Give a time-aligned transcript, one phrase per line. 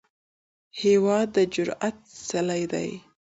[0.81, 1.97] هېواد د جرئت
[2.27, 2.89] څلی دی.